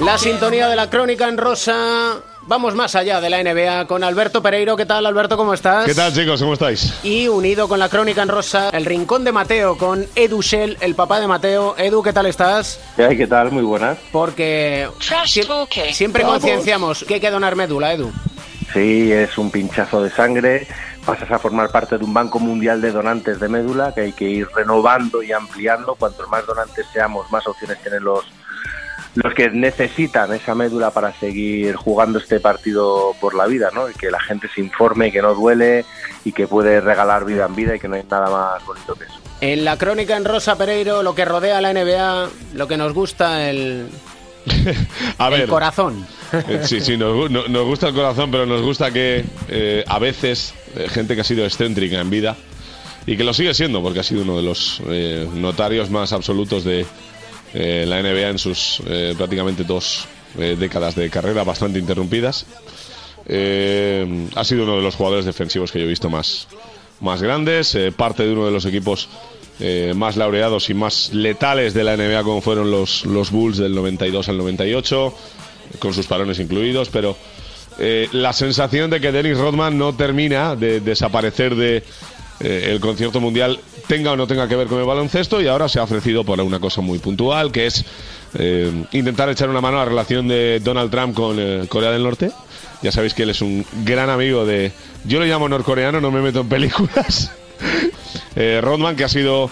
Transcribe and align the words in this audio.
La 0.00 0.16
sintonía 0.18 0.68
de 0.68 0.76
la 0.76 0.88
crónica 0.88 1.28
en 1.28 1.36
rosa. 1.38 2.14
Vamos 2.48 2.74
más 2.76 2.94
allá 2.94 3.20
de 3.20 3.28
la 3.28 3.42
NBA 3.42 3.86
con 3.86 4.04
Alberto 4.04 4.40
Pereiro. 4.40 4.76
¿Qué 4.76 4.86
tal, 4.86 5.04
Alberto? 5.04 5.36
¿Cómo 5.36 5.52
estás? 5.52 5.84
¿Qué 5.84 5.94
tal, 5.94 6.12
chicos? 6.14 6.40
¿Cómo 6.40 6.52
estáis? 6.52 6.94
Y 7.02 7.26
unido 7.28 7.66
con 7.68 7.78
la 7.80 7.88
crónica 7.88 8.22
en 8.22 8.28
rosa, 8.28 8.70
el 8.70 8.84
rincón 8.84 9.24
de 9.24 9.32
Mateo 9.32 9.76
con 9.76 10.06
Edu 10.14 10.40
Shell, 10.42 10.76
el 10.80 10.94
papá 10.94 11.18
de 11.20 11.26
Mateo. 11.26 11.74
Edu, 11.76 12.02
¿qué 12.02 12.12
tal 12.12 12.26
estás? 12.26 12.78
¿Qué 12.96 13.26
tal? 13.26 13.50
Muy 13.50 13.64
buenas. 13.64 13.98
Porque 14.12 14.88
sie- 15.00 15.92
siempre 15.92 16.22
concienciamos 16.22 17.04
que 17.04 17.14
hay 17.14 17.20
que 17.20 17.30
donar 17.30 17.56
médula, 17.56 17.92
Edu. 17.94 18.12
Sí, 18.72 19.10
es 19.12 19.36
un 19.38 19.50
pinchazo 19.50 20.02
de 20.02 20.10
sangre. 20.10 20.68
Pasas 21.04 21.30
a 21.30 21.38
formar 21.38 21.70
parte 21.70 21.98
de 21.98 22.04
un 22.04 22.12
banco 22.14 22.38
mundial 22.38 22.80
de 22.80 22.90
donantes 22.92 23.38
de 23.40 23.48
médula 23.48 23.92
que 23.94 24.00
hay 24.02 24.12
que 24.12 24.24
ir 24.24 24.48
renovando 24.54 25.22
y 25.22 25.32
ampliando. 25.32 25.94
Cuantos 25.96 26.28
más 26.28 26.46
donantes 26.46 26.86
seamos, 26.92 27.30
más 27.30 27.46
opciones 27.46 27.80
tienen 27.80 28.02
los, 28.04 28.24
los 29.16 29.34
que 29.34 29.50
necesitan 29.50 30.32
esa 30.32 30.54
médula 30.54 30.90
para 30.92 31.12
seguir 31.18 31.74
jugando 31.74 32.18
este 32.18 32.38
partido 32.40 33.14
por 33.20 33.34
la 33.34 33.46
vida, 33.46 33.70
¿no? 33.74 33.90
Y 33.90 33.94
que 33.94 34.10
la 34.10 34.20
gente 34.20 34.48
se 34.54 34.60
informe, 34.60 35.10
que 35.12 35.20
no 35.22 35.34
duele 35.34 35.84
y 36.24 36.32
que 36.32 36.46
puede 36.46 36.80
regalar 36.80 37.24
vida 37.24 37.46
en 37.46 37.54
vida 37.56 37.74
y 37.76 37.78
que 37.80 37.88
no 37.88 37.96
hay 37.96 38.04
nada 38.10 38.30
más 38.30 38.64
bonito 38.64 38.94
que 38.94 39.04
eso. 39.04 39.14
En 39.40 39.64
la 39.64 39.76
crónica 39.76 40.16
en 40.16 40.24
rosa, 40.24 40.56
Pereiro, 40.56 41.02
lo 41.02 41.14
que 41.14 41.24
rodea 41.24 41.58
a 41.58 41.60
la 41.60 41.72
NBA, 41.72 42.28
lo 42.54 42.68
que 42.68 42.76
nos 42.76 42.92
gusta, 42.94 43.50
el, 43.50 43.88
A 45.18 45.26
el 45.28 45.32
ver. 45.32 45.48
corazón. 45.48 46.06
eh, 46.32 46.60
Sí, 46.64 46.80
sí, 46.80 46.96
nos 46.96 47.66
gusta 47.66 47.88
el 47.88 47.94
corazón, 47.94 48.30
pero 48.30 48.46
nos 48.46 48.62
gusta 48.62 48.90
que 48.90 49.24
eh, 49.48 49.84
a 49.86 49.98
veces 49.98 50.54
eh, 50.76 50.88
gente 50.88 51.14
que 51.14 51.20
ha 51.22 51.24
sido 51.24 51.44
excéntrica 51.44 52.00
en 52.00 52.10
vida 52.10 52.36
y 53.06 53.16
que 53.16 53.24
lo 53.24 53.32
sigue 53.34 53.54
siendo, 53.54 53.82
porque 53.82 54.00
ha 54.00 54.02
sido 54.02 54.22
uno 54.22 54.36
de 54.36 54.42
los 54.42 54.80
eh, 54.88 55.28
notarios 55.34 55.90
más 55.90 56.12
absolutos 56.12 56.64
de 56.64 56.86
eh, 57.58 57.86
la 57.86 58.02
NBA 58.02 58.28
en 58.28 58.38
sus 58.38 58.82
eh, 58.86 59.14
prácticamente 59.16 59.64
dos 59.64 60.04
eh, 60.38 60.56
décadas 60.58 60.94
de 60.94 61.08
carrera 61.08 61.42
bastante 61.42 61.78
interrumpidas. 61.78 62.44
Eh, 63.26 64.28
ha 64.34 64.44
sido 64.44 64.64
uno 64.64 64.76
de 64.76 64.82
los 64.82 64.94
jugadores 64.94 65.24
defensivos 65.24 65.72
que 65.72 65.78
yo 65.78 65.86
he 65.86 65.88
visto 65.88 66.10
más, 66.10 66.48
más 67.00 67.22
grandes, 67.22 67.76
parte 67.96 68.24
de 68.24 68.32
uno 68.34 68.44
de 68.44 68.52
los 68.52 68.64
equipos 68.66 69.08
más 69.94 70.18
laureados 70.18 70.68
y 70.68 70.74
más 70.74 71.14
letales 71.14 71.72
de 71.72 71.82
la 71.82 71.96
NBA 71.96 72.22
como 72.24 72.42
fueron 72.42 72.70
los, 72.70 73.06
los 73.06 73.30
Bulls 73.30 73.56
del 73.56 73.74
92 73.74 74.28
al 74.28 74.36
98, 74.36 75.14
con 75.78 75.94
sus 75.94 76.06
parones 76.06 76.38
incluidos, 76.38 76.90
pero 76.90 77.16
la 77.78 78.34
sensación 78.34 78.90
de 78.90 79.00
que 79.00 79.12
Dennis 79.12 79.38
Rodman 79.38 79.78
no 79.78 79.94
termina 79.94 80.54
de 80.56 80.80
desaparecer 80.80 81.56
de 81.56 81.82
el 82.40 82.80
concierto 82.80 83.18
mundial 83.18 83.58
tenga 83.86 84.12
o 84.12 84.16
no 84.16 84.26
tenga 84.26 84.48
que 84.48 84.56
ver 84.56 84.66
con 84.66 84.78
el 84.78 84.84
baloncesto 84.84 85.40
y 85.40 85.46
ahora 85.46 85.68
se 85.68 85.78
ha 85.78 85.84
ofrecido 85.84 86.24
por 86.24 86.40
una 86.40 86.60
cosa 86.60 86.80
muy 86.80 86.98
puntual 86.98 87.52
que 87.52 87.66
es 87.66 87.84
eh, 88.38 88.70
intentar 88.92 89.28
echar 89.30 89.48
una 89.48 89.60
mano 89.60 89.76
a 89.78 89.80
la 89.80 89.86
relación 89.86 90.28
de 90.28 90.60
Donald 90.60 90.90
Trump 90.90 91.14
con 91.14 91.36
eh, 91.38 91.66
Corea 91.68 91.90
del 91.90 92.02
Norte. 92.02 92.30
Ya 92.82 92.92
sabéis 92.92 93.14
que 93.14 93.22
él 93.22 93.30
es 93.30 93.40
un 93.40 93.64
gran 93.84 94.10
amigo 94.10 94.44
de... 94.44 94.72
Yo 95.04 95.18
lo 95.18 95.24
llamo 95.24 95.48
norcoreano, 95.48 96.00
no 96.00 96.10
me 96.10 96.20
meto 96.20 96.40
en 96.40 96.48
películas. 96.48 97.32
Eh, 98.38 98.60
Rodman, 98.62 98.96
que 98.96 99.04
ha 99.04 99.08
sido 99.08 99.50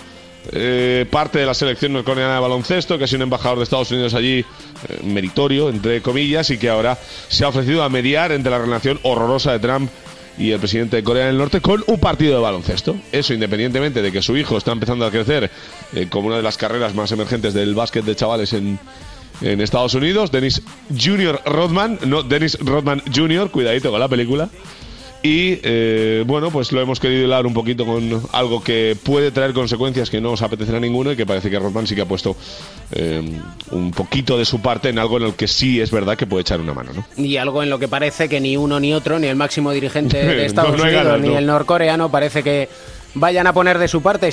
parte 1.11 1.39
de 1.39 1.47
la 1.47 1.55
selección 1.55 1.95
norcoreana 1.95 2.35
de 2.35 2.41
baloncesto, 2.41 2.99
que 2.99 3.05
ha 3.05 3.07
sido 3.07 3.21
un 3.21 3.23
embajador 3.23 3.57
de 3.57 3.65
Estados 3.65 3.91
Unidos 3.93 4.13
allí, 4.13 4.45
meritorio, 5.03 5.71
entre 5.71 6.03
comillas, 6.03 6.51
y 6.51 6.59
que 6.59 6.69
ahora 6.69 6.99
se 7.29 7.47
ha 7.47 7.49
ofrecido 7.49 7.83
a 7.83 7.89
mediar 7.89 8.31
entre 8.31 8.51
la 8.51 8.59
relación 8.59 9.01
horrorosa 9.03 9.53
de 9.53 9.59
Trump 9.59 9.91
y 10.39 10.51
el 10.51 10.59
presidente 10.59 10.97
de 10.97 11.05
Corea 11.05 11.27
del 11.27 11.39
Norte 11.39 11.61
con 11.61 11.85
un 11.87 11.99
partido 11.99 12.35
de 12.35 12.43
baloncesto. 12.43 12.97
Eso 13.13 13.35
independientemente 13.35 14.03
de 14.03 14.13
que 14.13 14.23
su 14.23 14.37
hijo 14.37 14.57
está 14.57 14.73
empezando 14.73 15.07
a 15.07 15.11
crecer 15.11 15.51
eh, 15.95 16.07
como 16.09 16.29
una 16.29 16.37
de 16.37 16.43
las 16.43 16.57
carreras 16.57 16.95
más 16.95 17.13
emergentes 17.13 17.55
del 17.55 17.75
básquet 17.75 18.05
de 18.05 18.17
chavales 18.17 18.53
en, 18.53 18.79
en 19.41 19.61
Estados 19.61 19.95
Unidos. 19.95 20.33
Dennis 20.33 20.63
Junior 20.99 21.41
Rodman, 21.47 21.99
no 22.07 22.23
Dennis 22.23 22.59
Rodman 22.61 23.03
Jr., 23.15 23.51
cuidadito 23.51 23.91
con 23.91 24.01
la 24.01 24.09
película. 24.09 24.49
Y 25.25 25.59
eh, 25.63 26.23
bueno, 26.27 26.51
pues 26.51 26.71
lo 26.71 26.83
hemos 26.83 27.01
querido 27.01 27.25
hilar 27.25 27.47
un 27.47 27.55
poquito 27.55 27.87
con 27.87 28.23
algo 28.33 28.63
que 28.63 28.95
puede 29.03 29.31
traer 29.31 29.55
consecuencias 29.55 30.11
que 30.11 30.21
no 30.21 30.33
os 30.33 30.43
apetecerá 30.43 30.77
a 30.77 30.81
ninguno 30.83 31.13
y 31.13 31.17
que 31.17 31.25
parece 31.25 31.49
que 31.49 31.59
Rodman 31.59 31.87
sí 31.87 31.95
que 31.95 32.03
ha 32.03 32.07
puesto 32.07 32.37
eh, 32.93 33.23
un 33.71 33.91
poquito 33.91 34.37
de 34.37 34.45
su 34.45 34.61
parte 34.61 34.91
en 34.91 34.99
algo 34.99 35.17
en 35.17 35.23
el 35.23 35.33
que 35.33 35.49
sí 35.49 35.81
es 35.81 35.91
verdad 35.91 36.19
que 36.19 36.27
puede 36.27 36.43
echar 36.43 36.61
una 36.61 36.75
mano, 36.75 36.91
¿no? 36.93 37.07
Y 37.17 37.39
algo 37.39 37.63
en 37.63 37.71
lo 37.71 37.79
que 37.79 37.89
parece 37.89 38.29
que 38.29 38.39
ni 38.39 38.59
uno 38.59 38.79
ni 38.79 38.93
otro, 38.93 39.19
ni 39.19 39.27
el 39.27 39.37
máximo 39.37 39.73
dirigente 39.73 40.19
de 40.23 40.45
Estados 40.45 40.73
No, 40.73 40.77
no 40.77 40.85
hay 40.85 40.91
Unidos, 40.91 41.13
ganas, 41.15 41.27
ni 41.27 41.35
el 41.35 41.47
norcoreano, 41.47 42.11
parece 42.11 42.43
que 42.43 42.69
vayan 43.15 43.47
a 43.47 43.55
poner 43.55 43.79
de 43.79 43.89
su 43.89 44.03
parte. 44.03 44.31